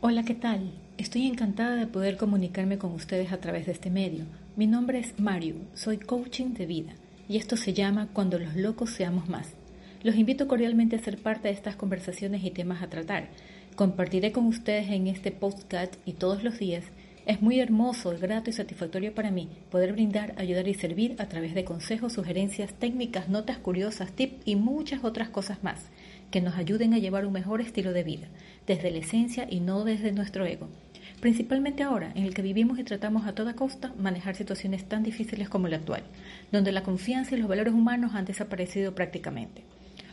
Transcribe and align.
Hola, 0.00 0.22
¿qué 0.22 0.36
tal? 0.36 0.70
Estoy 0.96 1.26
encantada 1.26 1.74
de 1.74 1.88
poder 1.88 2.16
comunicarme 2.16 2.78
con 2.78 2.92
ustedes 2.92 3.32
a 3.32 3.40
través 3.40 3.66
de 3.66 3.72
este 3.72 3.90
medio. 3.90 4.26
Mi 4.54 4.68
nombre 4.68 5.00
es 5.00 5.18
Mario, 5.18 5.56
soy 5.74 5.98
coaching 5.98 6.54
de 6.54 6.66
vida 6.66 6.92
y 7.28 7.36
esto 7.36 7.56
se 7.56 7.72
llama 7.74 8.06
Cuando 8.12 8.38
los 8.38 8.54
locos 8.54 8.90
seamos 8.90 9.28
más. 9.28 9.54
Los 10.04 10.14
invito 10.14 10.46
cordialmente 10.46 10.94
a 10.94 11.00
ser 11.00 11.18
parte 11.18 11.48
de 11.48 11.54
estas 11.54 11.74
conversaciones 11.74 12.44
y 12.44 12.52
temas 12.52 12.80
a 12.80 12.86
tratar. 12.86 13.26
Compartiré 13.74 14.30
con 14.30 14.46
ustedes 14.46 14.88
en 14.88 15.08
este 15.08 15.32
podcast 15.32 15.96
y 16.06 16.12
todos 16.12 16.44
los 16.44 16.60
días. 16.60 16.84
Es 17.26 17.42
muy 17.42 17.58
hermoso, 17.58 18.16
grato 18.20 18.50
y 18.50 18.52
satisfactorio 18.52 19.16
para 19.16 19.32
mí 19.32 19.48
poder 19.68 19.94
brindar, 19.94 20.32
ayudar 20.36 20.68
y 20.68 20.74
servir 20.74 21.16
a 21.18 21.26
través 21.26 21.56
de 21.56 21.64
consejos, 21.64 22.12
sugerencias, 22.12 22.72
técnicas, 22.72 23.28
notas 23.28 23.58
curiosas, 23.58 24.12
tips 24.12 24.42
y 24.44 24.54
muchas 24.54 25.02
otras 25.02 25.28
cosas 25.28 25.64
más 25.64 25.86
que 26.30 26.40
nos 26.40 26.56
ayuden 26.56 26.94
a 26.94 26.98
llevar 26.98 27.26
un 27.26 27.32
mejor 27.32 27.60
estilo 27.60 27.92
de 27.92 28.04
vida, 28.04 28.26
desde 28.66 28.90
la 28.90 28.98
esencia 28.98 29.46
y 29.48 29.60
no 29.60 29.84
desde 29.84 30.12
nuestro 30.12 30.44
ego. 30.46 30.68
Principalmente 31.20 31.82
ahora, 31.82 32.12
en 32.14 32.24
el 32.24 32.34
que 32.34 32.42
vivimos 32.42 32.78
y 32.78 32.84
tratamos 32.84 33.26
a 33.26 33.34
toda 33.34 33.54
costa 33.54 33.92
manejar 33.98 34.36
situaciones 34.36 34.84
tan 34.84 35.02
difíciles 35.02 35.48
como 35.48 35.66
la 35.66 35.76
actual, 35.76 36.02
donde 36.52 36.70
la 36.70 36.84
confianza 36.84 37.34
y 37.34 37.38
los 37.38 37.48
valores 37.48 37.74
humanos 37.74 38.14
han 38.14 38.24
desaparecido 38.24 38.94
prácticamente. 38.94 39.64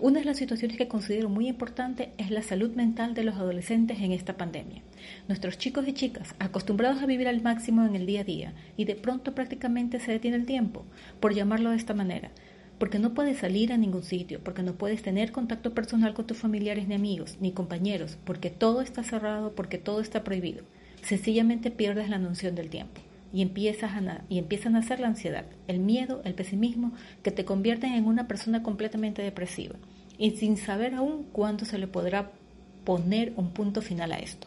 Una 0.00 0.20
de 0.20 0.24
las 0.24 0.36
situaciones 0.36 0.76
que 0.76 0.86
considero 0.86 1.28
muy 1.28 1.48
importante 1.48 2.10
es 2.18 2.30
la 2.30 2.42
salud 2.42 2.70
mental 2.76 3.14
de 3.14 3.24
los 3.24 3.34
adolescentes 3.34 3.98
en 4.00 4.12
esta 4.12 4.36
pandemia. 4.36 4.82
Nuestros 5.26 5.58
chicos 5.58 5.88
y 5.88 5.92
chicas, 5.92 6.36
acostumbrados 6.38 7.02
a 7.02 7.06
vivir 7.06 7.26
al 7.26 7.42
máximo 7.42 7.84
en 7.84 7.96
el 7.96 8.06
día 8.06 8.20
a 8.20 8.24
día, 8.24 8.52
y 8.76 8.84
de 8.84 8.94
pronto 8.94 9.34
prácticamente 9.34 9.98
se 9.98 10.12
detiene 10.12 10.36
el 10.36 10.46
tiempo, 10.46 10.84
por 11.18 11.34
llamarlo 11.34 11.70
de 11.70 11.76
esta 11.76 11.94
manera, 11.94 12.30
porque 12.78 12.98
no 12.98 13.14
puedes 13.14 13.38
salir 13.38 13.72
a 13.72 13.76
ningún 13.76 14.02
sitio, 14.02 14.40
porque 14.42 14.62
no 14.62 14.74
puedes 14.74 15.02
tener 15.02 15.32
contacto 15.32 15.74
personal 15.74 16.14
con 16.14 16.26
tus 16.26 16.38
familiares 16.38 16.88
ni 16.88 16.94
amigos, 16.94 17.36
ni 17.40 17.52
compañeros, 17.52 18.18
porque 18.24 18.50
todo 18.50 18.80
está 18.80 19.02
cerrado, 19.02 19.54
porque 19.54 19.78
todo 19.78 20.00
está 20.00 20.24
prohibido. 20.24 20.64
Sencillamente 21.02 21.70
pierdes 21.70 22.08
la 22.08 22.18
noción 22.18 22.54
del 22.54 22.70
tiempo 22.70 23.00
y, 23.32 23.42
empiezas 23.42 23.92
a 23.92 24.24
y 24.28 24.38
empiezan 24.38 24.76
a 24.76 24.80
nacer 24.80 25.00
la 25.00 25.08
ansiedad, 25.08 25.44
el 25.66 25.80
miedo, 25.80 26.22
el 26.24 26.34
pesimismo, 26.34 26.92
que 27.22 27.30
te 27.30 27.44
convierten 27.44 27.92
en 27.92 28.06
una 28.06 28.28
persona 28.28 28.62
completamente 28.62 29.22
depresiva 29.22 29.76
y 30.18 30.32
sin 30.32 30.56
saber 30.56 30.94
aún 30.94 31.24
cuándo 31.32 31.64
se 31.64 31.78
le 31.78 31.86
podrá 31.86 32.32
poner 32.84 33.32
un 33.36 33.50
punto 33.50 33.82
final 33.82 34.12
a 34.12 34.16
esto. 34.16 34.46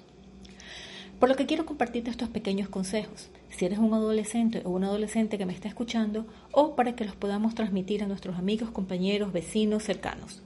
Por 1.22 1.30
lo 1.30 1.36
que 1.36 1.46
quiero 1.46 1.68
compartirte 1.68 2.10
estos 2.10 2.30
pequeños 2.30 2.68
consejos, 2.68 3.30
si 3.52 3.66
eres 3.66 3.78
un 3.78 3.94
adolescente 3.94 4.64
o 4.66 4.72
una 4.72 4.88
adolescente 4.88 5.38
que 5.38 5.46
me 5.46 5.54
está 5.54 5.68
escuchando, 5.68 6.26
o 6.52 6.76
para 6.76 6.96
que 6.96 7.06
los 7.06 7.16
podamos 7.16 7.54
transmitir 7.54 8.02
a 8.02 8.08
nuestros 8.08 8.40
amigos, 8.40 8.72
compañeros, 8.72 9.32
vecinos, 9.32 9.84
cercanos. 9.84 10.42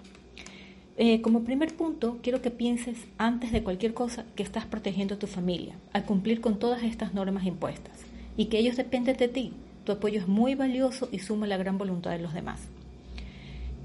Eh, 0.97 1.22
como 1.22 1.45
primer 1.45 1.73
punto, 1.77 2.17
quiero 2.22 2.41
que 2.41 2.51
pienses 2.51 2.97
antes 3.17 3.53
de 3.53 3.63
cualquier 3.63 3.94
cosa 3.94 4.25
que 4.35 4.44
estás 4.44 4.66
protegiendo 4.66 5.16
a 5.16 5.17
tu 5.17 5.27
familia 5.27 5.75
al 5.94 6.03
cumplir 6.03 6.41
con 6.41 6.59
todas 6.59 6.83
estas 6.83 7.13
normas 7.13 7.45
impuestas 7.45 8.01
y 8.35 8.47
que 8.47 8.59
ellos 8.59 8.75
dependen 8.75 9.16
de 9.16 9.29
ti. 9.29 9.53
Tu 9.85 9.94
apoyo 9.94 10.19
es 10.19 10.28
muy 10.28 10.55
valioso 10.55 11.07
y 11.09 11.19
suma 11.19 11.47
la 11.47 11.55
gran 11.55 11.78
voluntad 11.78 12.11
de 12.11 12.19
los 12.19 12.33
demás. 12.33 12.59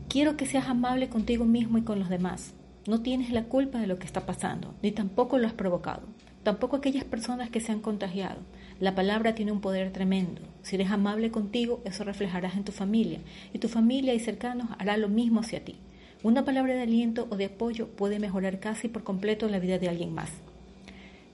Quiero 0.09 0.37
que 0.37 0.44
seas 0.44 0.66
amable 0.66 1.09
contigo 1.09 1.44
mismo 1.44 1.78
y 1.78 1.82
con 1.82 2.00
los 2.00 2.09
demás. 2.09 2.53
No 2.88 3.00
tienes 3.00 3.31
la 3.31 3.44
culpa 3.44 3.78
de 3.78 3.87
lo 3.87 4.00
que 4.00 4.06
está 4.06 4.26
pasando, 4.26 4.75
ni 4.82 4.91
tampoco 4.91 5.38
lo 5.38 5.47
has 5.47 5.53
provocado 5.53 6.03
tampoco 6.42 6.76
aquellas 6.76 7.04
personas 7.04 7.50
que 7.50 7.60
se 7.60 7.72
han 7.72 7.80
contagiado. 7.80 8.38
La 8.78 8.94
palabra 8.94 9.34
tiene 9.34 9.52
un 9.52 9.60
poder 9.60 9.92
tremendo. 9.92 10.40
Si 10.62 10.76
eres 10.76 10.90
amable 10.90 11.30
contigo, 11.30 11.82
eso 11.84 12.04
reflejarás 12.04 12.56
en 12.56 12.64
tu 12.64 12.72
familia, 12.72 13.20
y 13.52 13.58
tu 13.58 13.68
familia 13.68 14.14
y 14.14 14.20
cercanos 14.20 14.68
hará 14.78 14.96
lo 14.96 15.08
mismo 15.08 15.40
hacia 15.40 15.64
ti. 15.64 15.76
Una 16.22 16.44
palabra 16.44 16.74
de 16.74 16.82
aliento 16.82 17.26
o 17.30 17.36
de 17.36 17.46
apoyo 17.46 17.88
puede 17.88 18.18
mejorar 18.18 18.60
casi 18.60 18.88
por 18.88 19.04
completo 19.04 19.48
la 19.48 19.58
vida 19.58 19.78
de 19.78 19.88
alguien 19.88 20.14
más. 20.14 20.30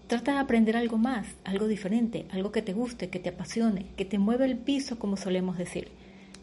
Trata 0.06 0.34
de 0.34 0.38
aprender 0.38 0.76
algo 0.76 0.98
más, 0.98 1.26
algo 1.42 1.66
diferente, 1.66 2.26
algo 2.30 2.52
que 2.52 2.62
te 2.62 2.72
guste, 2.72 3.08
que 3.08 3.18
te 3.18 3.30
apasione, 3.30 3.86
que 3.96 4.04
te 4.04 4.18
mueva 4.18 4.44
el 4.44 4.56
piso, 4.56 4.98
como 4.98 5.16
solemos 5.16 5.58
decir. 5.58 5.88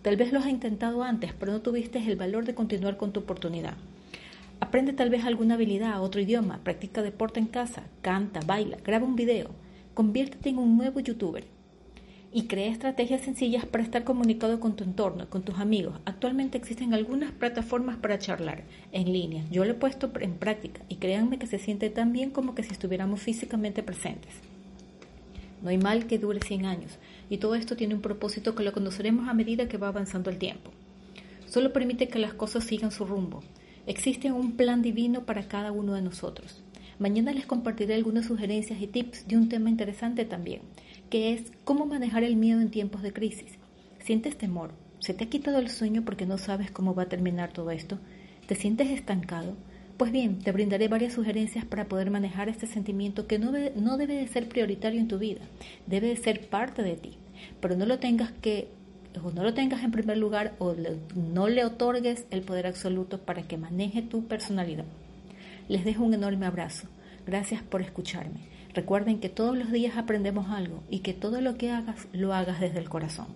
Tal 0.01 0.18
vez 0.18 0.34
lo 0.34 0.40
has 0.40 0.47
intentado 0.47 1.03
antes, 1.03 1.31
pero 1.31 1.53
no 1.53 1.62
tuviste 1.62 2.00
el 2.00 2.18
valor 2.18 2.44
de 2.44 2.56
continuar 2.56 2.97
con 2.97 3.13
tu 3.13 3.22
oportunidad. 3.22 3.75
Aprende 4.63 4.94
tal 4.94 5.09
vez 5.09 5.25
alguna 5.25 5.56
habilidad, 5.56 6.01
otro 6.01 6.22
idioma, 6.22 6.62
practica 6.63 7.01
deporte 7.01 7.38
en 7.38 7.47
casa, 7.47 7.84
canta, 8.01 8.40
baila, 8.46 8.78
graba 8.78 9.06
un 9.06 9.18
video, 9.18 9.50
conviértete 9.94 10.47
en 10.47 10.57
un 10.57 10.78
nuevo 10.78 11.01
youtuber 11.01 11.44
y 12.31 12.44
crea 12.44 12.72
estrategias 12.72 13.19
sencillas 13.19 13.66
para 13.66 13.84
estar 13.84 14.06
comunicado 14.06 14.62
con 14.62 14.78
tu 14.78 14.85
entorno, 14.85 15.29
con 15.29 15.44
tus 15.44 15.59
amigos. 15.59 16.00
Actualmente 16.06 16.57
existen 16.57 16.94
algunas 16.94 17.34
plataformas 17.34 17.97
para 17.97 18.19
charlar 18.19 18.63
en 18.94 19.12
línea. 19.12 19.44
Yo 19.51 19.66
lo 19.66 19.72
he 19.72 19.74
puesto 19.74 20.09
en 20.22 20.35
práctica 20.35 20.80
y 20.88 20.95
créanme 20.95 21.40
que 21.40 21.47
se 21.47 21.59
siente 21.59 21.90
tan 21.90 22.13
bien 22.13 22.30
como 22.31 22.56
que 22.56 22.63
si 22.63 22.72
estuviéramos 22.72 23.19
físicamente 23.19 23.84
presentes. 23.84 24.31
No 25.62 25.72
hay 25.72 25.78
mal 25.78 26.07
que 26.07 26.19
dure 26.19 26.40
100 26.40 26.66
años 26.66 27.00
y 27.30 27.40
todo 27.40 27.56
esto 27.56 27.75
tiene 27.75 27.95
un 27.95 28.01
propósito 28.01 28.56
que 28.56 28.63
lo 28.63 28.72
conoceremos 28.72 29.28
a 29.28 29.34
medida 29.34 29.68
que 29.68 29.78
va 29.78 29.90
avanzando 29.90 30.30
el 30.30 30.38
tiempo. 30.38 30.72
Solo 31.47 31.74
permite 31.74 32.07
que 32.07 32.18
las 32.18 32.34
cosas 32.34 32.63
sigan 32.63 32.91
su 32.91 33.03
rumbo 33.03 33.44
Existe 33.86 34.32
un 34.32 34.54
plan 34.54 34.82
divino 34.82 35.26
para 35.26 35.50
cada 35.50 35.74
uno 35.74 35.94
de 35.94 36.02
nosotros. 36.02 36.64
Mañana 37.00 37.34
les 37.34 37.46
compartiré 37.46 37.96
algunas 37.96 38.28
sugerencias 38.28 38.82
y 38.82 38.88
tips 38.88 39.28
de 39.28 39.36
un 39.36 39.50
tema 39.50 39.70
interesante 39.70 40.24
también, 40.24 40.62
que 41.10 41.34
es 41.34 41.52
cómo 41.66 41.86
manejar 41.86 42.24
el 42.24 42.38
miedo 42.38 42.62
en 42.62 42.72
tiempos 42.72 43.02
de 43.02 43.12
crisis. 43.12 43.58
¿Sientes 44.00 44.38
temor? 44.38 44.72
¿Se 45.00 45.14
te 45.14 45.26
ha 45.26 45.30
quitado 45.30 45.60
el 45.60 45.70
sueño 45.70 46.04
porque 46.06 46.26
no 46.26 46.38
sabes 46.38 46.72
cómo 46.72 46.96
va 46.96 47.04
a 47.04 47.10
terminar 47.10 47.52
todo 47.52 47.72
esto? 47.72 48.00
¿Te 48.48 48.56
sientes 48.56 48.90
estancado? 48.90 49.58
Pues 49.98 50.14
bien, 50.14 50.40
te 50.40 50.54
brindaré 50.54 50.88
varias 50.88 51.12
sugerencias 51.12 51.66
para 51.66 51.90
poder 51.90 52.10
manejar 52.10 52.48
este 52.48 52.68
sentimiento 52.68 53.28
que 53.28 53.38
no, 53.38 53.52
no 53.52 53.98
debe 53.98 54.16
de 54.16 54.28
ser 54.30 54.48
prioritario 54.48 55.02
en 55.02 55.10
tu 55.10 55.20
vida, 55.20 55.42
debe 55.88 56.08
de 56.08 56.16
ser 56.16 56.48
parte 56.48 56.84
de 56.84 56.96
ti, 56.96 57.18
pero 57.60 57.76
no 57.76 57.86
lo 57.86 58.00
tengas 58.00 58.32
que 58.32 58.70
o 59.24 59.31
no 59.31 59.44
lo 59.44 59.53
tengas 59.53 59.84
en 59.84 59.91
primer 59.91 60.18
lugar 60.18 60.53
o 60.59 60.75
no 61.16 61.47
le 61.47 61.66
otorgues 61.66 62.25
el 62.31 62.41
poder 62.41 62.68
absoluto 62.68 63.19
para 63.19 63.44
que 63.44 63.57
maneje 63.57 64.01
tu 64.01 64.25
personalidad. 64.25 64.85
Les 65.68 65.85
dejo 65.85 66.03
un 66.03 66.13
enorme 66.13 66.46
abrazo. 66.46 66.88
Gracias 67.25 67.62
por 67.63 67.81
escucharme. 67.81 68.41
Recuerden 68.74 69.19
que 69.19 69.29
todos 69.29 69.57
los 69.57 69.72
días 69.72 69.97
aprendemos 69.97 70.50
algo 70.50 70.84
y 70.90 71.00
que 71.00 71.13
todo 71.13 71.41
lo 71.41 71.57
que 71.57 71.72
hagas 71.72 72.07
lo 72.12 72.34
hagas 72.34 72.59
desde 72.59 72.79
el 72.79 72.90
corazón. 72.90 73.28